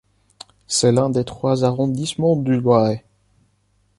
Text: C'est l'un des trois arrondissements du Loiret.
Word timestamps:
C'est 0.65 0.91
l'un 0.91 1.11
des 1.11 1.23
trois 1.23 1.63
arrondissements 1.63 2.35
du 2.35 2.59
Loiret. 2.59 3.05